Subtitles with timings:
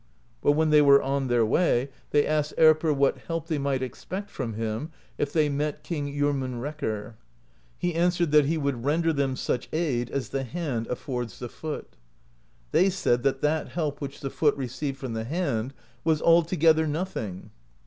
[0.41, 4.31] But when they were on their way, they asked Erpr what help they might expect
[4.31, 4.89] from him,
[5.19, 7.13] if they met Kingjormunrekkr.
[7.77, 11.97] He answered that he would render them such aid as the hand affords the foot.
[12.71, 15.71] They said that that help which the foot received from the hand
[16.03, 17.51] was altogether nothing.